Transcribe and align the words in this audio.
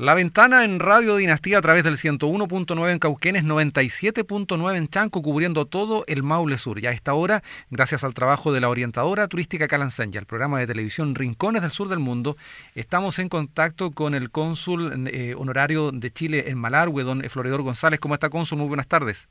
La 0.00 0.14
ventana 0.14 0.64
en 0.64 0.80
Radio 0.80 1.16
Dinastía 1.16 1.58
a 1.58 1.60
través 1.60 1.84
del 1.84 1.98
101.9 1.98 2.90
en 2.90 2.98
Cauquenes, 2.98 3.44
97.9 3.44 4.76
en 4.78 4.88
Chanco, 4.88 5.20
cubriendo 5.20 5.66
todo 5.66 6.04
el 6.06 6.22
Maule 6.22 6.56
Sur. 6.56 6.82
Y 6.82 6.86
a 6.86 6.90
esta 6.90 7.12
hora, 7.12 7.42
gracias 7.68 8.02
al 8.02 8.14
trabajo 8.14 8.50
de 8.50 8.62
la 8.62 8.70
orientadora 8.70 9.28
turística 9.28 9.68
Calanseña, 9.68 10.18
el 10.18 10.24
programa 10.24 10.58
de 10.58 10.66
televisión 10.66 11.14
Rincones 11.14 11.60
del 11.60 11.70
Sur 11.70 11.90
del 11.90 11.98
Mundo, 11.98 12.38
estamos 12.74 13.18
en 13.18 13.28
contacto 13.28 13.90
con 13.90 14.14
el 14.14 14.30
cónsul 14.30 15.06
eh, 15.08 15.34
honorario 15.36 15.92
de 15.92 16.10
Chile 16.10 16.44
en 16.46 16.56
Malargüe, 16.56 17.04
don 17.04 17.20
Floridor 17.24 17.60
González. 17.60 18.00
¿Cómo 18.00 18.14
está, 18.14 18.30
cónsul? 18.30 18.56
Muy 18.56 18.68
buenas 18.68 18.88
tardes. 18.88 19.28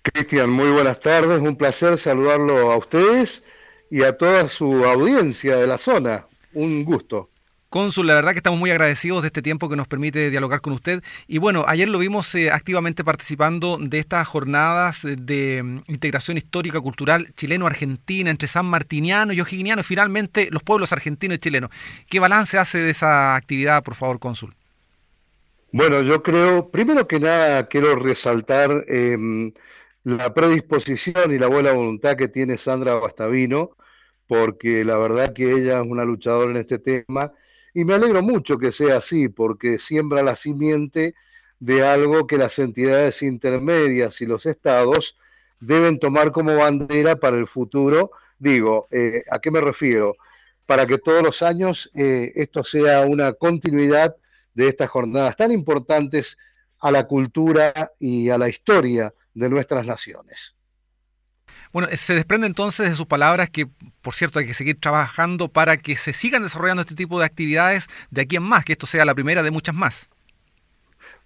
Cristian, 0.00 0.48
muy 0.48 0.70
buenas 0.70 1.00
tardes. 1.00 1.42
Un 1.42 1.56
placer 1.56 1.98
saludarlo 1.98 2.72
a 2.72 2.78
ustedes 2.78 3.44
y 3.90 4.04
a 4.04 4.16
toda 4.16 4.48
su 4.48 4.86
audiencia 4.86 5.56
de 5.56 5.66
la 5.66 5.76
zona. 5.76 6.26
Un 6.54 6.86
gusto. 6.86 7.28
Cónsul, 7.74 8.06
la 8.06 8.14
verdad 8.14 8.30
que 8.30 8.38
estamos 8.38 8.60
muy 8.60 8.70
agradecidos 8.70 9.22
de 9.22 9.26
este 9.26 9.42
tiempo 9.42 9.68
que 9.68 9.74
nos 9.74 9.88
permite 9.88 10.30
dialogar 10.30 10.60
con 10.60 10.74
usted. 10.74 11.02
Y 11.26 11.38
bueno, 11.38 11.64
ayer 11.66 11.88
lo 11.88 11.98
vimos 11.98 12.32
eh, 12.36 12.52
activamente 12.52 13.02
participando 13.02 13.78
de 13.80 13.98
estas 13.98 14.28
jornadas 14.28 15.00
de 15.02 15.60
mm, 15.60 15.78
integración 15.88 16.36
histórica 16.36 16.80
cultural 16.80 17.34
chileno-argentina 17.34 18.30
entre 18.30 18.46
San 18.46 18.66
Martiniano 18.66 19.32
y 19.32 19.40
O'Higginiano, 19.40 19.80
y 19.80 19.82
finalmente 19.82 20.50
los 20.52 20.62
pueblos 20.62 20.92
argentinos 20.92 21.38
y 21.38 21.40
chilenos. 21.40 21.70
¿Qué 22.08 22.20
balance 22.20 22.58
hace 22.58 22.78
de 22.78 22.90
esa 22.90 23.34
actividad, 23.34 23.82
por 23.82 23.96
favor, 23.96 24.20
cónsul? 24.20 24.54
Bueno, 25.72 26.00
yo 26.02 26.22
creo, 26.22 26.70
primero 26.70 27.08
que 27.08 27.18
nada, 27.18 27.66
quiero 27.66 27.96
resaltar 27.96 28.84
em, 28.86 29.50
la 30.04 30.32
predisposición 30.32 31.34
y 31.34 31.40
la 31.40 31.48
buena 31.48 31.72
voluntad 31.72 32.16
que 32.16 32.28
tiene 32.28 32.56
Sandra 32.56 32.94
Bastavino, 32.94 33.70
porque 34.28 34.84
la 34.84 34.96
verdad 34.96 35.32
que 35.34 35.50
ella 35.50 35.80
es 35.80 35.86
una 35.88 36.04
luchadora 36.04 36.52
en 36.52 36.58
este 36.58 36.78
tema 36.78 37.32
y 37.74 37.84
me 37.84 37.94
alegro 37.94 38.22
mucho 38.22 38.56
que 38.56 38.70
sea 38.70 38.98
así, 38.98 39.28
porque 39.28 39.78
siembra 39.78 40.22
la 40.22 40.36
simiente 40.36 41.14
de 41.58 41.84
algo 41.84 42.26
que 42.26 42.38
las 42.38 42.58
entidades 42.60 43.20
intermedias 43.22 44.20
y 44.20 44.26
los 44.26 44.46
estados 44.46 45.18
deben 45.58 45.98
tomar 45.98 46.30
como 46.30 46.56
bandera 46.56 47.16
para 47.16 47.36
el 47.36 47.48
futuro. 47.48 48.12
Digo, 48.38 48.86
eh, 48.92 49.24
¿a 49.28 49.40
qué 49.40 49.50
me 49.50 49.60
refiero? 49.60 50.14
Para 50.66 50.86
que 50.86 50.98
todos 50.98 51.22
los 51.22 51.42
años 51.42 51.90
eh, 51.94 52.32
esto 52.36 52.62
sea 52.62 53.02
una 53.02 53.32
continuidad 53.32 54.14
de 54.54 54.68
estas 54.68 54.88
jornadas 54.88 55.36
tan 55.36 55.50
importantes 55.50 56.38
a 56.78 56.92
la 56.92 57.08
cultura 57.08 57.90
y 57.98 58.30
a 58.30 58.38
la 58.38 58.48
historia 58.48 59.12
de 59.34 59.48
nuestras 59.48 59.84
naciones. 59.84 60.54
Bueno, 61.72 61.88
se 61.96 62.14
desprende 62.14 62.46
entonces 62.46 62.88
de 62.88 62.94
sus 62.94 63.06
palabras 63.06 63.50
que, 63.50 63.66
por 64.02 64.14
cierto, 64.14 64.38
hay 64.38 64.46
que 64.46 64.54
seguir 64.54 64.78
trabajando 64.80 65.48
para 65.48 65.76
que 65.76 65.96
se 65.96 66.12
sigan 66.12 66.42
desarrollando 66.42 66.82
este 66.82 66.94
tipo 66.94 67.18
de 67.18 67.26
actividades 67.26 67.88
de 68.10 68.22
aquí 68.22 68.36
en 68.36 68.42
más, 68.42 68.64
que 68.64 68.72
esto 68.72 68.86
sea 68.86 69.04
la 69.04 69.14
primera 69.14 69.42
de 69.42 69.50
muchas 69.50 69.74
más. 69.74 70.08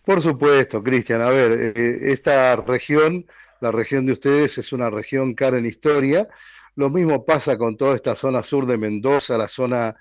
Por 0.05 0.23
supuesto, 0.23 0.83
Cristian. 0.83 1.21
A 1.21 1.31
ver, 1.31 1.75
eh, 1.77 2.13
esta 2.13 2.57
región, 2.57 3.27
la 3.61 3.71
región 3.71 4.07
de 4.07 4.13
ustedes, 4.13 4.57
es 4.59 4.73
una 4.73 4.91
región 4.91 5.35
cara 5.35 5.59
en 5.59 5.67
historia. 5.67 6.29
Lo 6.77 6.89
mismo 6.89 7.25
pasa 7.25 7.59
con 7.59 7.77
toda 7.77 7.95
esta 7.95 8.17
zona 8.17 8.43
sur 8.43 8.67
de 8.67 8.79
Mendoza, 8.79 9.37
la 9.37 9.49
zona 9.49 9.97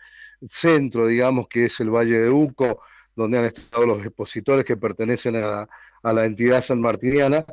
centro, 0.47 1.07
digamos, 1.07 1.47
que 1.47 1.65
es 1.65 1.79
el 1.79 1.89
Valle 1.89 2.19
de 2.19 2.29
Uco, 2.29 2.81
donde 3.15 3.39
han 3.39 3.45
estado 3.45 3.85
los 3.85 4.05
expositores 4.05 4.63
que 4.63 4.77
pertenecen 4.77 5.35
a 5.37 5.67
a 6.03 6.13
la 6.13 6.25
entidad 6.25 6.63
sanmartiniana. 6.63 7.45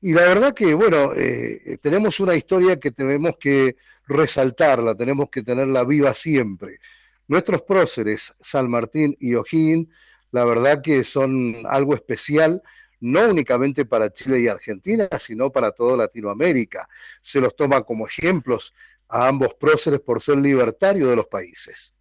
Y 0.00 0.12
la 0.12 0.22
verdad 0.22 0.54
que, 0.54 0.74
bueno, 0.74 1.12
eh, 1.16 1.78
tenemos 1.82 2.20
una 2.20 2.36
historia 2.36 2.78
que 2.78 2.92
tenemos 2.92 3.36
que 3.38 3.76
resaltarla, 4.06 4.94
tenemos 4.94 5.28
que 5.30 5.42
tenerla 5.42 5.84
viva 5.84 6.14
siempre. 6.14 6.80
Nuestros 7.26 7.62
próceres, 7.62 8.32
San 8.40 8.70
Martín 8.70 9.16
y 9.20 9.34
O'Higgins, 9.34 9.88
la 10.30 10.44
verdad 10.44 10.82
que 10.82 11.04
son 11.04 11.56
algo 11.68 11.94
especial, 11.94 12.62
no 13.00 13.28
únicamente 13.28 13.84
para 13.84 14.12
Chile 14.12 14.40
y 14.40 14.48
Argentina, 14.48 15.08
sino 15.18 15.50
para 15.50 15.72
toda 15.72 15.96
Latinoamérica. 15.96 16.88
Se 17.20 17.40
los 17.40 17.54
toma 17.56 17.82
como 17.82 18.06
ejemplos 18.06 18.74
a 19.08 19.28
ambos 19.28 19.54
próceres 19.54 20.00
por 20.00 20.20
ser 20.20 20.38
libertarios 20.38 21.08
de 21.08 21.16
los 21.16 21.26
países. 21.26 21.92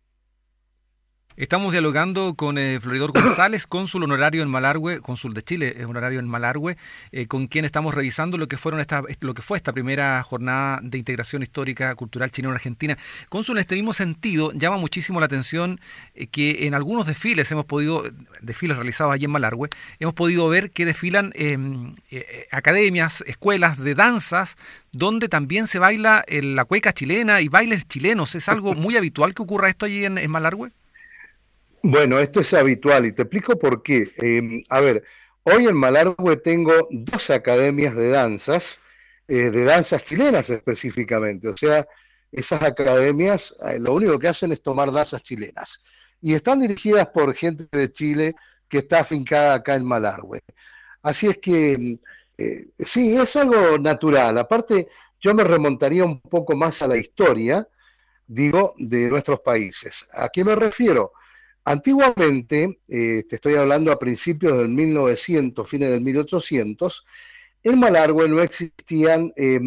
Estamos 1.37 1.71
dialogando 1.71 2.33
con 2.33 2.57
eh, 2.57 2.79
Floridor 2.81 3.11
González, 3.11 3.67
cónsul 3.69 4.01
honorario 4.01 4.41
en 4.41 4.49
Malargüe, 4.49 5.01
cónsul 5.01 5.35
de 5.35 5.43
Chile, 5.43 5.75
eh, 5.77 5.85
honorario 5.85 6.19
en 6.19 6.27
Malargüe, 6.27 6.77
eh, 7.11 7.27
con 7.27 7.45
quien 7.45 7.63
estamos 7.63 7.93
revisando 7.93 8.39
lo 8.39 8.47
que 8.47 8.57
fueron 8.57 8.79
esta, 8.79 9.03
lo 9.19 9.35
que 9.35 9.43
fue 9.43 9.59
esta 9.59 9.71
primera 9.71 10.23
jornada 10.23 10.79
de 10.81 10.97
integración 10.97 11.43
histórica 11.43 11.93
cultural 11.93 12.31
chileno-argentina. 12.31 12.97
Cónsul, 13.29 13.57
en 13.57 13.61
este 13.61 13.75
mismo 13.75 13.93
sentido, 13.93 14.51
llama 14.51 14.77
muchísimo 14.77 15.19
la 15.19 15.27
atención 15.27 15.79
que 16.31 16.65
en 16.65 16.73
algunos 16.73 17.05
desfiles 17.05 17.51
hemos 17.51 17.65
podido, 17.65 18.03
desfiles 18.41 18.75
realizados 18.75 19.13
allí 19.13 19.25
en 19.25 19.31
Malargüe, 19.31 19.69
hemos 19.99 20.15
podido 20.15 20.49
ver 20.49 20.71
que 20.71 20.85
desfilan 20.87 21.33
em, 21.35 21.97
academias, 22.49 23.23
escuelas 23.27 23.77
de 23.77 23.93
danzas, 23.93 24.55
donde 24.91 25.29
también 25.29 25.67
se 25.67 25.77
baila 25.77 26.25
la 26.27 26.65
cueca 26.65 26.93
chilena 26.93 27.41
y 27.41 27.47
bailes 27.47 27.87
chilenos. 27.87 28.33
¿Es 28.33 28.49
algo 28.49 28.73
muy 28.73 28.97
habitual 28.97 29.35
que 29.35 29.43
ocurra 29.43 29.69
esto 29.69 29.85
allí 29.85 30.03
en, 30.03 30.17
en 30.17 30.31
Malargüe? 30.31 30.71
Bueno, 31.83 32.19
esto 32.19 32.41
es 32.41 32.53
habitual 32.53 33.05
y 33.05 33.13
te 33.13 33.23
explico 33.23 33.57
por 33.57 33.83
qué. 33.83 34.11
Em, 34.17 34.63
a 34.69 34.81
ver, 34.81 35.03
hoy 35.43 35.65
en 35.67 35.75
Malargüe 35.75 36.37
tengo 36.37 36.87
dos 36.91 37.29
academias 37.29 37.95
de 37.95 38.09
danzas, 38.09 38.79
eh, 39.27 39.51
de 39.51 39.63
danzas 39.63 40.03
chilenas 40.03 40.49
específicamente. 40.49 41.47
O 41.49 41.55
sea, 41.57 41.87
esas 42.31 42.61
academias 42.63 43.55
eh, 43.65 43.79
lo 43.79 43.93
único 43.93 44.19
que 44.19 44.27
hacen 44.27 44.51
es 44.51 44.61
tomar 44.61 44.91
danzas 44.91 45.23
chilenas. 45.23 45.81
Y 46.21 46.33
están 46.33 46.59
dirigidas 46.59 47.07
por 47.09 47.33
gente 47.35 47.67
de 47.71 47.91
Chile 47.91 48.35
que 48.67 48.79
está 48.79 48.99
afincada 49.01 49.53
acá 49.55 49.75
en 49.75 49.85
Malargüe. 49.85 50.41
Así 51.03 51.27
es 51.27 51.37
que 51.37 51.99
eh, 52.37 52.67
sí, 52.79 53.15
es 53.15 53.35
algo 53.35 53.77
natural. 53.77 54.37
Aparte, 54.37 54.87
yo 55.19 55.33
me 55.33 55.43
remontaría 55.43 56.05
un 56.05 56.21
poco 56.21 56.55
más 56.55 56.81
a 56.81 56.87
la 56.87 56.97
historia, 56.97 57.67
digo, 58.27 58.73
de 58.77 59.09
nuestros 59.09 59.39
países. 59.41 60.07
¿A 60.11 60.29
qué 60.29 60.43
me 60.43 60.55
refiero? 60.55 61.13
Antiguamente, 61.67 62.79
eh, 62.87 63.25
te 63.27 63.35
estoy 63.35 63.55
hablando 63.55 63.91
a 63.91 63.99
principios 63.99 64.57
del 64.57 64.69
1900, 64.69 65.69
fines 65.69 65.89
del 65.89 65.99
1800, 65.99 67.05
en 67.61 67.77
Malargüe 67.77 68.29
no 68.29 68.41
existían 68.41 69.33
eh, 69.35 69.59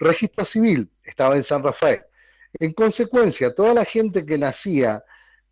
registro 0.00 0.44
civil, 0.44 0.90
estaba 1.04 1.36
en 1.36 1.44
San 1.44 1.62
Rafael. 1.62 2.00
En 2.54 2.72
consecuencia, 2.72 3.54
toda 3.54 3.72
la 3.72 3.84
gente 3.84 4.26
que 4.26 4.36
nacía 4.36 5.04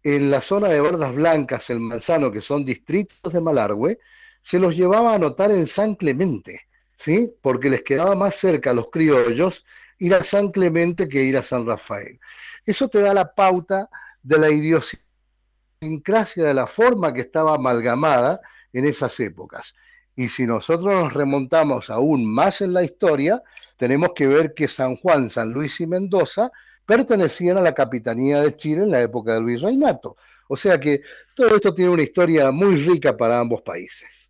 en 0.02 0.32
la 0.32 0.40
zona 0.40 0.66
de 0.66 0.80
Verdas 0.80 1.14
Blancas, 1.14 1.70
el 1.70 1.78
Manzano, 1.78 2.32
que 2.32 2.40
son 2.40 2.64
distritos 2.64 3.32
de 3.32 3.40
Malargüe, 3.40 4.00
se 4.40 4.58
los 4.58 4.74
llevaba 4.74 5.12
a 5.12 5.14
anotar 5.14 5.52
en 5.52 5.68
San 5.68 5.94
Clemente, 5.94 6.62
¿sí? 6.96 7.32
Porque 7.40 7.70
les 7.70 7.82
quedaba 7.84 8.16
más 8.16 8.34
cerca 8.34 8.70
a 8.70 8.74
los 8.74 8.90
criollos 8.90 9.64
ir 10.00 10.14
a 10.16 10.24
San 10.24 10.50
Clemente 10.50 11.08
que 11.08 11.22
ir 11.22 11.36
a 11.36 11.44
San 11.44 11.64
Rafael. 11.64 12.18
Eso 12.66 12.88
te 12.88 13.00
da 13.00 13.14
la 13.14 13.32
pauta 13.32 13.88
de 14.20 14.36
la 14.36 14.50
idiosincrasia 14.50 15.09
de 15.80 16.52
la 16.52 16.66
forma 16.66 17.14
que 17.14 17.22
estaba 17.22 17.54
amalgamada 17.54 18.42
en 18.70 18.84
esas 18.84 19.18
épocas. 19.18 19.74
Y 20.14 20.28
si 20.28 20.44
nosotros 20.44 20.94
nos 20.94 21.14
remontamos 21.14 21.88
aún 21.88 22.26
más 22.26 22.60
en 22.60 22.74
la 22.74 22.82
historia, 22.82 23.42
tenemos 23.78 24.10
que 24.14 24.26
ver 24.26 24.52
que 24.52 24.68
San 24.68 24.96
Juan, 24.96 25.30
San 25.30 25.52
Luis 25.52 25.80
y 25.80 25.86
Mendoza 25.86 26.50
pertenecían 26.84 27.56
a 27.56 27.62
la 27.62 27.72
capitanía 27.72 28.42
de 28.42 28.56
Chile 28.56 28.82
en 28.82 28.90
la 28.90 29.00
época 29.00 29.32
del 29.32 29.44
virreinato. 29.44 30.18
O 30.48 30.56
sea 30.56 30.78
que 30.78 31.00
todo 31.34 31.56
esto 31.56 31.72
tiene 31.72 31.92
una 31.92 32.02
historia 32.02 32.50
muy 32.50 32.76
rica 32.76 33.16
para 33.16 33.40
ambos 33.40 33.62
países 33.62 34.29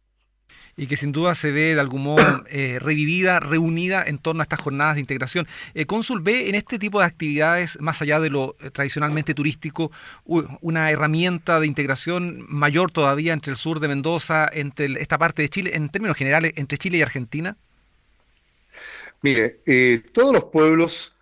y 0.80 0.86
que 0.86 0.96
sin 0.96 1.12
duda 1.12 1.34
se 1.34 1.50
ve 1.50 1.74
de 1.74 1.80
algún 1.80 2.04
modo 2.04 2.42
eh, 2.48 2.78
revivida, 2.80 3.38
reunida 3.38 4.02
en 4.02 4.16
torno 4.16 4.40
a 4.40 4.44
estas 4.44 4.60
jornadas 4.60 4.94
de 4.94 5.00
integración. 5.00 5.46
Eh, 5.74 5.84
Cónsul, 5.84 6.22
¿ve 6.22 6.48
en 6.48 6.54
este 6.54 6.78
tipo 6.78 7.00
de 7.00 7.04
actividades, 7.04 7.78
más 7.80 8.00
allá 8.00 8.18
de 8.18 8.30
lo 8.30 8.56
eh, 8.60 8.70
tradicionalmente 8.70 9.34
turístico, 9.34 9.92
una 10.24 10.90
herramienta 10.90 11.60
de 11.60 11.66
integración 11.66 12.46
mayor 12.48 12.90
todavía 12.90 13.34
entre 13.34 13.52
el 13.52 13.58
sur 13.58 13.78
de 13.78 13.88
Mendoza, 13.88 14.48
entre 14.50 14.86
esta 15.02 15.18
parte 15.18 15.42
de 15.42 15.50
Chile, 15.50 15.72
en 15.74 15.90
términos 15.90 16.16
generales, 16.16 16.54
entre 16.56 16.78
Chile 16.78 16.96
y 16.96 17.02
Argentina? 17.02 17.58
Mire, 19.20 19.60
todos 20.14 20.32
los 20.32 20.44
pueblos 20.44 21.14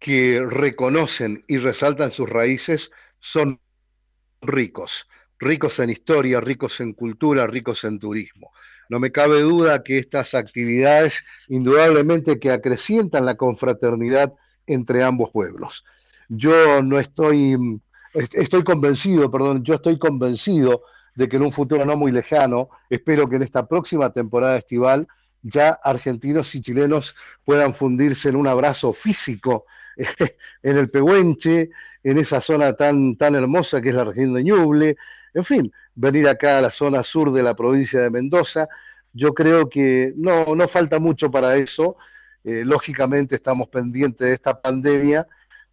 que 0.00 0.44
reconocen 0.44 1.44
y 1.46 1.58
resaltan 1.58 2.10
sus 2.10 2.28
raíces 2.28 2.90
son 3.20 3.60
ricos, 4.42 5.06
ricos 5.38 5.78
en 5.78 5.90
historia, 5.90 6.40
ricos 6.40 6.80
en 6.80 6.94
cultura, 6.94 7.46
ricos 7.46 7.84
en 7.84 8.00
turismo. 8.00 8.50
No 8.88 8.98
me 8.98 9.12
cabe 9.12 9.40
duda 9.40 9.82
que 9.82 9.98
estas 9.98 10.34
actividades 10.34 11.24
indudablemente 11.48 12.38
que 12.38 12.50
acrecientan 12.50 13.24
la 13.24 13.36
confraternidad 13.36 14.32
entre 14.66 15.02
ambos 15.02 15.30
pueblos. 15.30 15.84
Yo 16.28 16.82
no 16.82 16.98
estoy, 16.98 17.56
estoy 18.12 18.64
convencido, 18.64 19.30
perdón, 19.30 19.62
yo 19.62 19.74
estoy 19.74 19.98
convencido 19.98 20.82
de 21.14 21.28
que 21.28 21.36
en 21.36 21.42
un 21.42 21.52
futuro 21.52 21.84
no 21.84 21.96
muy 21.96 22.12
lejano, 22.12 22.68
espero 22.90 23.28
que 23.28 23.36
en 23.36 23.42
esta 23.42 23.66
próxima 23.66 24.12
temporada 24.12 24.56
estival 24.56 25.06
ya 25.42 25.78
argentinos 25.82 26.54
y 26.54 26.60
chilenos 26.60 27.14
puedan 27.44 27.74
fundirse 27.74 28.30
en 28.30 28.36
un 28.36 28.46
abrazo 28.46 28.92
físico 28.92 29.66
en 30.62 30.76
el 30.76 30.90
Pehuenche, 30.90 31.70
en 32.02 32.18
esa 32.18 32.40
zona 32.40 32.74
tan, 32.74 33.16
tan 33.16 33.34
hermosa 33.34 33.80
que 33.80 33.90
es 33.90 33.94
la 33.94 34.04
región 34.04 34.34
de 34.34 34.44
Ñuble, 34.44 34.96
en 35.34 35.44
fin, 35.44 35.72
venir 35.94 36.28
acá 36.28 36.58
a 36.58 36.62
la 36.62 36.70
zona 36.70 37.02
sur 37.02 37.32
de 37.32 37.42
la 37.42 37.54
provincia 37.54 38.00
de 38.00 38.10
Mendoza. 38.10 38.68
Yo 39.12 39.34
creo 39.34 39.68
que 39.68 40.12
no, 40.16 40.54
no 40.54 40.68
falta 40.68 40.98
mucho 40.98 41.30
para 41.30 41.56
eso. 41.56 41.96
Eh, 42.44 42.62
lógicamente 42.64 43.34
estamos 43.34 43.68
pendientes 43.68 44.26
de 44.26 44.34
esta 44.34 44.60
pandemia 44.60 45.26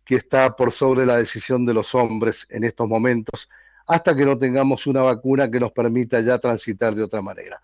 que 0.04 0.16
está 0.16 0.56
por 0.56 0.72
sobre 0.72 1.06
la 1.06 1.18
decisión 1.18 1.66
de 1.66 1.74
los 1.74 1.94
hombres 1.94 2.48
en 2.50 2.64
estos 2.64 2.88
momentos, 2.88 3.50
hasta 3.88 4.16
que 4.16 4.26
no 4.26 4.38
tengamos 4.38 4.88
una 4.88 5.04
vacuna 5.04 5.50
que 5.50 5.60
nos 5.60 5.72
permita 5.72 6.20
ya 6.22 6.40
transitar 6.40 6.96
de 6.96 7.04
otra 7.04 7.22
manera. 7.22 7.62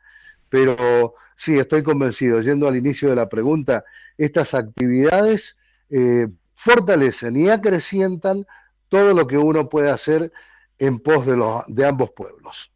Pero 0.49 1.15
sí, 1.35 1.57
estoy 1.57 1.83
convencido, 1.83 2.39
yendo 2.41 2.67
al 2.67 2.75
inicio 2.75 3.09
de 3.09 3.15
la 3.15 3.27
pregunta, 3.27 3.83
estas 4.17 4.53
actividades 4.53 5.57
eh, 5.89 6.27
fortalecen 6.55 7.35
y 7.35 7.49
acrecientan 7.49 8.45
todo 8.88 9.13
lo 9.13 9.27
que 9.27 9.38
uno 9.38 9.67
puede 9.67 9.89
hacer 9.89 10.31
en 10.79 11.00
pos 11.00 11.25
de, 11.25 11.38
los, 11.38 11.63
de 11.68 11.85
ambos 11.85 12.12
pueblos. 12.12 12.71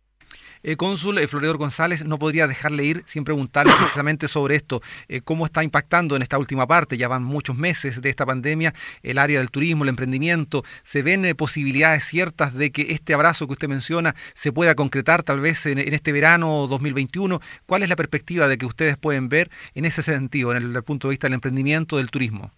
Eh, 0.63 0.75
cónsul 0.77 1.17
eh, 1.17 1.27
Floridor 1.27 1.57
González, 1.57 2.05
no 2.05 2.19
podría 2.19 2.45
dejarle 2.45 2.83
ir 2.83 3.03
sin 3.07 3.23
preguntarle 3.23 3.73
precisamente 3.77 4.27
sobre 4.27 4.55
esto, 4.55 4.81
eh, 5.07 5.21
cómo 5.21 5.45
está 5.45 5.63
impactando 5.63 6.15
en 6.15 6.21
esta 6.21 6.37
última 6.37 6.67
parte, 6.67 6.97
ya 6.97 7.07
van 7.07 7.23
muchos 7.23 7.57
meses 7.57 7.99
de 7.99 8.09
esta 8.09 8.27
pandemia, 8.27 8.73
el 9.01 9.17
área 9.17 9.39
del 9.39 9.49
turismo, 9.49 9.83
el 9.83 9.89
emprendimiento, 9.89 10.63
¿se 10.83 11.01
ven 11.01 11.25
eh, 11.25 11.33
posibilidades 11.33 12.03
ciertas 12.03 12.53
de 12.53 12.71
que 12.71 12.87
este 12.89 13.15
abrazo 13.15 13.47
que 13.47 13.53
usted 13.53 13.69
menciona 13.69 14.15
se 14.35 14.51
pueda 14.51 14.75
concretar 14.75 15.23
tal 15.23 15.39
vez 15.39 15.65
en, 15.65 15.79
este 15.79 16.11
verano 16.11 16.67
2021? 16.67 17.39
¿Cuál 17.65 17.81
es 17.81 17.89
la 17.89 17.95
perspectiva 17.95 18.47
de 18.47 18.59
que 18.59 18.67
ustedes 18.67 18.97
pueden 18.97 19.29
ver 19.29 19.49
en 19.73 19.85
ese 19.85 20.03
sentido, 20.03 20.51
en 20.51 20.57
el, 20.57 20.75
el 20.75 20.83
punto 20.83 21.07
de 21.07 21.13
vista 21.13 21.25
del 21.25 21.33
emprendimiento, 21.33 21.97
del 21.97 22.11
turismo? 22.11 22.51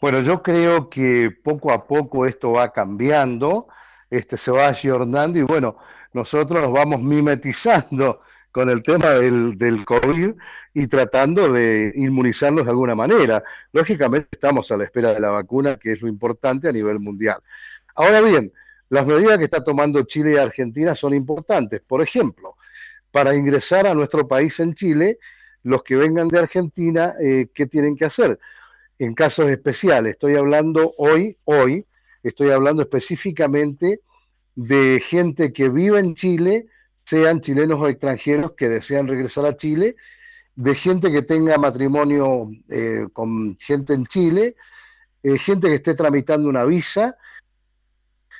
Bueno, 0.00 0.20
yo 0.20 0.42
creo 0.42 0.90
que 0.90 1.30
poco 1.42 1.72
a 1.72 1.86
poco 1.86 2.26
esto 2.26 2.52
va 2.52 2.70
cambiando, 2.70 3.68
este 4.10 4.36
se 4.36 4.50
va 4.50 4.68
ayornando 4.68 5.38
y 5.38 5.42
bueno, 5.42 5.76
nosotros 6.12 6.60
nos 6.60 6.72
vamos 6.72 7.02
mimetizando 7.02 8.20
con 8.52 8.68
el 8.68 8.82
tema 8.82 9.10
del, 9.10 9.56
del 9.56 9.84
COVID 9.84 10.32
y 10.74 10.86
tratando 10.88 11.52
de 11.52 11.92
inmunizarnos 11.94 12.64
de 12.64 12.70
alguna 12.70 12.94
manera. 12.94 13.42
Lógicamente 13.72 14.28
estamos 14.32 14.70
a 14.70 14.76
la 14.76 14.84
espera 14.84 15.12
de 15.14 15.20
la 15.20 15.30
vacuna, 15.30 15.76
que 15.76 15.92
es 15.92 16.02
lo 16.02 16.08
importante 16.08 16.68
a 16.68 16.72
nivel 16.72 16.98
mundial. 17.00 17.40
Ahora 17.94 18.20
bien, 18.20 18.52
las 18.88 19.06
medidas 19.06 19.38
que 19.38 19.44
está 19.44 19.62
tomando 19.62 20.02
Chile 20.02 20.32
y 20.32 20.36
Argentina 20.36 20.94
son 20.94 21.14
importantes. 21.14 21.80
Por 21.80 22.02
ejemplo, 22.02 22.56
para 23.12 23.34
ingresar 23.34 23.86
a 23.86 23.94
nuestro 23.94 24.26
país 24.26 24.58
en 24.60 24.74
Chile, 24.74 25.18
los 25.62 25.82
que 25.82 25.96
vengan 25.96 26.28
de 26.28 26.38
Argentina, 26.38 27.14
eh, 27.22 27.48
¿qué 27.54 27.66
tienen 27.66 27.96
que 27.96 28.04
hacer? 28.04 28.38
En 28.98 29.14
casos 29.14 29.48
especiales, 29.48 30.12
estoy 30.12 30.36
hablando 30.36 30.92
hoy, 30.98 31.38
hoy, 31.44 31.86
estoy 32.22 32.50
hablando 32.50 32.82
específicamente 32.82 34.00
de 34.54 35.02
gente 35.06 35.52
que 35.52 35.68
vive 35.68 35.98
en 35.98 36.14
Chile, 36.14 36.66
sean 37.04 37.40
chilenos 37.40 37.80
o 37.80 37.88
extranjeros 37.88 38.52
que 38.52 38.68
desean 38.68 39.08
regresar 39.08 39.46
a 39.46 39.56
Chile, 39.56 39.96
de 40.54 40.74
gente 40.74 41.10
que 41.10 41.22
tenga 41.22 41.56
matrimonio 41.56 42.50
eh, 42.68 43.06
con 43.12 43.56
gente 43.58 43.94
en 43.94 44.06
Chile, 44.06 44.56
eh, 45.22 45.38
gente 45.38 45.68
que 45.68 45.76
esté 45.76 45.94
tramitando 45.94 46.48
una 46.48 46.64
visa, 46.64 47.16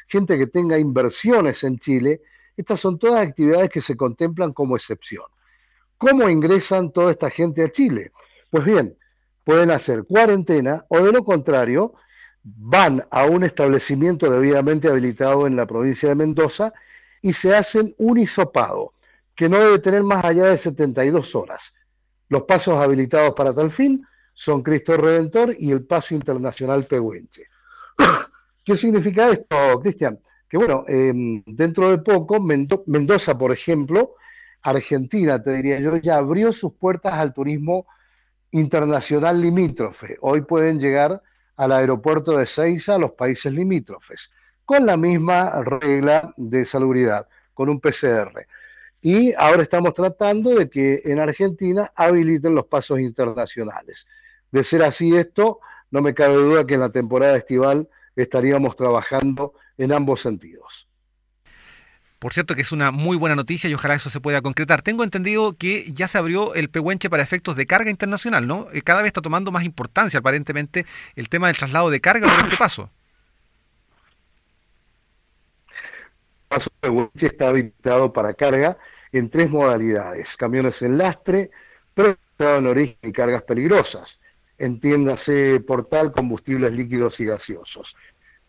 gente 0.06 0.36
que 0.36 0.46
tenga 0.46 0.78
inversiones 0.78 1.62
en 1.64 1.78
Chile. 1.78 2.20
Estas 2.56 2.80
son 2.80 2.98
todas 2.98 3.26
actividades 3.26 3.70
que 3.70 3.80
se 3.80 3.96
contemplan 3.96 4.52
como 4.52 4.76
excepción. 4.76 5.24
¿Cómo 5.96 6.28
ingresan 6.28 6.92
toda 6.92 7.10
esta 7.10 7.30
gente 7.30 7.62
a 7.62 7.70
Chile? 7.70 8.12
Pues 8.50 8.64
bien, 8.64 8.96
pueden 9.44 9.70
hacer 9.70 10.04
cuarentena 10.04 10.84
o 10.88 11.00
de 11.00 11.12
lo 11.12 11.24
contrario, 11.24 11.94
van 12.42 13.04
a 13.10 13.26
un 13.26 13.44
establecimiento 13.44 14.30
debidamente 14.30 14.88
habilitado 14.88 15.46
en 15.46 15.56
la 15.56 15.66
provincia 15.66 16.08
de 16.08 16.14
Mendoza 16.14 16.72
y 17.22 17.32
se 17.32 17.54
hacen 17.54 17.94
un 17.98 18.18
hisopado, 18.18 18.94
que 19.34 19.48
no 19.48 19.58
debe 19.58 19.78
tener 19.78 20.02
más 20.02 20.24
allá 20.24 20.46
de 20.46 20.58
72 20.58 21.34
horas. 21.34 21.74
Los 22.28 22.42
pasos 22.42 22.78
habilitados 22.78 23.34
para 23.34 23.52
tal 23.52 23.70
fin 23.70 24.06
son 24.32 24.62
Cristo 24.62 24.96
Redentor 24.96 25.54
y 25.58 25.70
el 25.70 25.84
Paso 25.84 26.14
Internacional 26.14 26.84
Pehuenche. 26.84 27.44
¿Qué 28.64 28.76
significa 28.76 29.30
esto, 29.30 29.80
Cristian? 29.82 30.18
Que 30.48 30.56
bueno, 30.56 30.84
em, 30.88 31.42
dentro 31.46 31.90
de 31.90 31.98
poco, 31.98 32.40
Mendoza, 32.40 33.36
por 33.36 33.52
ejemplo, 33.52 34.14
Argentina, 34.62 35.42
te 35.42 35.52
diría 35.52 35.78
yo, 35.80 35.96
ya 35.96 36.16
abrió 36.16 36.52
sus 36.52 36.74
puertas 36.74 37.14
al 37.14 37.32
turismo 37.32 37.86
internacional 38.50 39.40
limítrofe. 39.40 40.16
Hoy 40.20 40.42
pueden 40.42 40.80
llegar 40.80 41.22
al 41.60 41.72
aeropuerto 41.72 42.38
de 42.38 42.46
Seiza 42.46 42.94
a 42.94 42.98
los 42.98 43.12
países 43.12 43.52
limítrofes, 43.52 44.30
con 44.64 44.86
la 44.86 44.96
misma 44.96 45.62
regla 45.62 46.32
de 46.38 46.64
salubridad, 46.64 47.28
con 47.52 47.68
un 47.68 47.80
PCR. 47.80 48.46
Y 49.02 49.34
ahora 49.34 49.62
estamos 49.62 49.92
tratando 49.92 50.54
de 50.54 50.70
que 50.70 51.02
en 51.04 51.20
Argentina 51.20 51.92
habiliten 51.94 52.54
los 52.54 52.64
pasos 52.64 52.98
internacionales. 52.98 54.06
De 54.50 54.64
ser 54.64 54.82
así 54.82 55.14
esto, 55.14 55.60
no 55.90 56.00
me 56.00 56.14
cabe 56.14 56.36
duda 56.36 56.66
que 56.66 56.74
en 56.74 56.80
la 56.80 56.92
temporada 56.92 57.36
estival 57.36 57.90
estaríamos 58.16 58.74
trabajando 58.74 59.52
en 59.76 59.92
ambos 59.92 60.22
sentidos. 60.22 60.88
Por 62.20 62.34
cierto 62.34 62.54
que 62.54 62.60
es 62.60 62.70
una 62.70 62.90
muy 62.90 63.16
buena 63.16 63.34
noticia 63.34 63.70
y 63.70 63.74
ojalá 63.74 63.94
eso 63.94 64.10
se 64.10 64.20
pueda 64.20 64.42
concretar. 64.42 64.82
Tengo 64.82 65.04
entendido 65.04 65.54
que 65.54 65.90
ya 65.90 66.06
se 66.06 66.18
abrió 66.18 66.52
el 66.54 66.68
Pehuenche 66.68 67.08
para 67.08 67.22
efectos 67.22 67.56
de 67.56 67.66
carga 67.66 67.90
internacional, 67.90 68.46
¿no? 68.46 68.66
Eh, 68.74 68.82
cada 68.82 69.00
vez 69.00 69.08
está 69.08 69.22
tomando 69.22 69.50
más 69.50 69.64
importancia 69.64 70.20
aparentemente 70.20 70.84
el 71.16 71.30
tema 71.30 71.46
del 71.46 71.56
traslado 71.56 71.88
de 71.88 72.00
carga 72.02 72.28
por 72.28 72.44
este 72.44 72.58
paso. 72.58 72.90
El 76.50 76.58
paso 76.58 76.70
Pehuenche 76.80 77.26
está 77.26 77.48
habilitado 77.48 78.12
para 78.12 78.34
carga 78.34 78.76
en 79.12 79.30
tres 79.30 79.48
modalidades. 79.48 80.28
Camiones 80.36 80.74
en 80.82 80.98
lastre, 80.98 81.50
pero 81.94 82.18
en 82.38 82.66
origen 82.66 82.98
y 83.02 83.12
cargas 83.12 83.44
peligrosas. 83.44 84.20
Entiéndase 84.58 85.58
portal, 85.60 86.12
combustibles 86.12 86.74
líquidos 86.74 87.18
y 87.18 87.24
gaseosos. 87.24 87.96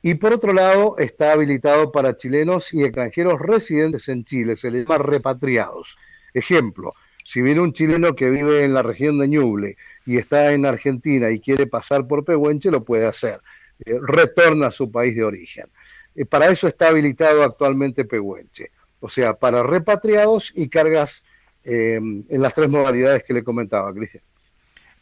Y 0.01 0.15
por 0.15 0.33
otro 0.33 0.53
lado, 0.53 0.98
está 0.98 1.33
habilitado 1.33 1.92
para 1.92 2.18
chilenos 2.18 2.74
y 2.74 2.83
extranjeros 2.83 3.39
residentes 3.39 4.07
en 4.09 4.24
Chile, 4.24 4.56
se 4.56 4.71
les 4.71 4.83
llama 4.83 4.98
repatriados. 4.98 5.98
Ejemplo, 6.33 6.94
si 7.24 7.42
viene 7.42 7.62
un 7.62 7.74
chileno 7.74 8.15
que 8.15 8.30
vive 8.30 8.63
en 8.63 8.74
la 8.74 8.81
región 8.81 9.19
de 9.19 9.27
Ñuble 9.27 9.77
y 10.06 10.18
está 10.18 10.53
en 10.53 10.65
Argentina 10.65 11.30
y 11.30 11.39
quiere 11.39 11.68
pasar 11.68 12.07
por 12.07 12.25
Pehuenche, 12.25 12.71
lo 12.71 12.83
puede 12.83 13.06
hacer. 13.06 13.42
Eh, 13.86 13.98
retorna 14.01 14.68
a 14.68 14.71
su 14.71 14.92
país 14.92 15.15
de 15.15 15.24
origen. 15.24 15.65
Eh, 16.15 16.25
para 16.25 16.50
eso 16.50 16.68
está 16.68 16.88
habilitado 16.89 17.44
actualmente 17.44 18.06
Pehuenche. 18.06 18.71
O 19.00 19.09
sea, 19.09 19.33
para 19.33 19.63
repatriados 19.63 20.51
y 20.56 20.69
cargas 20.69 21.23
eh, 21.64 21.95
en 21.97 22.42
las 22.42 22.54
tres 22.54 22.69
modalidades 22.69 23.23
que 23.23 23.33
le 23.33 23.44
comentaba, 23.44 23.94
Cristian. 23.94 24.23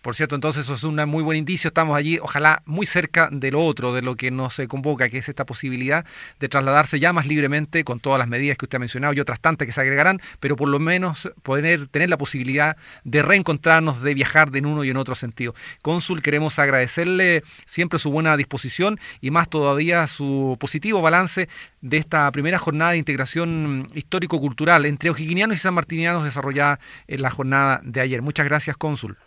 Por 0.02 0.16
cierto, 0.16 0.36
entonces 0.36 0.64
eso 0.64 0.76
es 0.76 0.84
un 0.84 0.96
muy 1.10 1.24
buen 1.24 1.38
indicio. 1.38 1.68
Estamos 1.68 1.98
allí, 1.98 2.20
ojalá, 2.22 2.62
muy 2.66 2.86
cerca 2.86 3.28
de 3.32 3.52
lo 3.52 3.66
otro, 3.66 3.94
de 3.94 4.02
lo 4.02 4.16
que 4.16 4.32
nos 4.32 4.62
convoca, 4.70 5.10
que 5.10 5.18
es 5.18 5.28
esta 5.28 5.46
posibilidad 5.46 6.06
de 6.40 6.48
trasladarse 6.48 7.02
ya 7.02 7.12
más 7.12 7.26
libremente 7.26 7.84
con 7.84 8.00
todas 8.00 8.18
las 8.18 8.30
medidas 8.30 8.58
que 8.58 8.66
usted 8.66 8.78
ha 8.78 8.80
mencionado 8.80 9.14
y 9.14 9.20
otras 9.20 9.42
tantas 9.42 9.66
que 9.66 9.74
se 9.74 9.82
agregarán, 9.82 10.22
pero 10.40 10.56
por 10.56 10.70
lo 10.70 10.80
menos 10.80 11.30
poder 11.44 11.88
tener 11.88 12.10
la 12.10 12.18
posibilidad 12.18 12.78
de 13.04 13.22
reencontrarnos, 13.22 14.02
de 14.02 14.14
viajar 14.14 14.52
de 14.52 14.60
en 14.60 14.66
uno 14.68 14.84
y 14.84 14.90
en 14.90 14.98
otro 14.98 15.16
sentido. 15.16 15.56
Cónsul, 15.82 16.22
queremos 16.22 16.60
agradecerle 16.60 17.42
siempre 17.66 17.98
su 17.98 18.12
buena 18.12 18.38
disposición 18.38 19.00
y 19.22 19.32
más 19.32 19.50
todavía 19.50 20.06
su 20.08 20.56
positivo 20.60 21.02
balance 21.02 21.50
de 21.82 21.98
esta 21.98 22.32
primera 22.32 22.60
jornada 22.60 22.92
de 22.92 22.98
integración 22.98 23.88
histórico-cultural 23.94 24.86
entre 24.86 25.10
ojiquinianos 25.10 25.58
y 25.58 25.60
sanmartinianos 25.60 26.24
desarrollada 26.24 26.80
en 27.08 27.22
la 27.22 27.32
jornada 27.32 27.82
de 27.84 28.02
ayer. 28.02 28.22
Muchas 28.22 28.46
gracias, 28.46 28.78
Cónsul. 28.78 29.18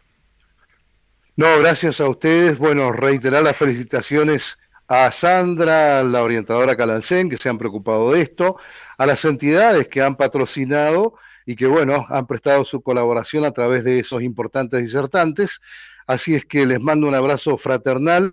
No, 1.43 1.59
gracias 1.59 2.01
a 2.01 2.09
ustedes. 2.09 2.57
Bueno, 2.57 2.93
reiterar 2.93 3.43
las 3.43 3.57
felicitaciones 3.57 4.61
a 4.87 5.11
Sandra, 5.11 6.05
la 6.05 6.23
orientadora 6.23 6.77
Calancén, 6.77 7.29
que 7.29 7.37
se 7.37 7.49
han 7.49 7.59
preocupado 7.59 8.13
de 8.13 8.21
esto, 8.21 8.61
a 8.97 9.07
las 9.07 9.25
entidades 9.25 9.89
que 9.89 10.01
han 10.01 10.15
patrocinado 10.15 11.15
y 11.45 11.57
que, 11.57 11.67
bueno, 11.67 12.07
han 12.11 12.29
prestado 12.29 12.65
su 12.65 12.81
colaboración 12.81 13.45
a 13.45 13.51
través 13.51 13.83
de 13.83 13.99
esos 13.99 14.23
importantes 14.23 14.83
disertantes. 14.83 15.61
Así 16.07 16.37
es 16.37 16.45
que 16.45 16.65
les 16.65 16.79
mando 16.79 17.09
un 17.09 17.15
abrazo 17.17 17.59
fraternal 17.59 18.33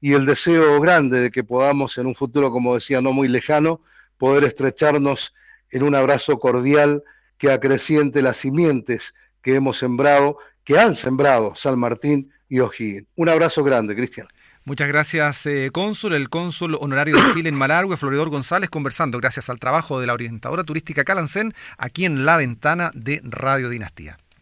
y 0.00 0.14
el 0.14 0.26
deseo 0.26 0.80
grande 0.80 1.20
de 1.20 1.30
que 1.30 1.44
podamos 1.44 1.98
en 1.98 2.06
un 2.08 2.16
futuro, 2.16 2.50
como 2.50 2.74
decía, 2.74 3.00
no 3.00 3.12
muy 3.12 3.28
lejano, 3.28 3.80
poder 4.18 4.42
estrecharnos 4.42 5.34
en 5.70 5.84
un 5.84 5.94
abrazo 5.94 6.40
cordial 6.40 7.04
que 7.38 7.52
acreciente 7.52 8.22
las 8.22 8.38
simientes 8.38 9.14
que 9.40 9.54
hemos 9.54 9.78
sembrado 9.78 10.38
que 10.64 10.78
han 10.78 10.94
sembrado 10.94 11.54
San 11.54 11.78
Martín 11.78 12.32
y 12.50 12.60
O'Higgins. 12.60 13.06
Un 13.16 13.30
abrazo 13.30 13.64
grande, 13.64 13.96
Cristian. 13.96 14.26
Muchas 14.64 14.88
gracias, 14.88 15.46
eh, 15.46 15.70
cónsul. 15.72 16.12
El 16.12 16.28
cónsul 16.28 16.76
honorario 16.78 17.16
de 17.16 17.32
Chile 17.32 17.48
en 17.48 17.54
Malargüe, 17.54 17.96
Floridor 17.96 18.28
González, 18.28 18.68
conversando 18.68 19.18
gracias 19.18 19.48
al 19.48 19.58
trabajo 19.58 19.98
de 20.00 20.06
la 20.06 20.12
orientadora 20.12 20.64
turística 20.64 21.02
Calancén, 21.02 21.54
aquí 21.78 22.04
en 22.04 22.26
la 22.26 22.36
ventana 22.36 22.90
de 22.92 23.22
Radio 23.24 23.70
Dinastía. 23.70 24.18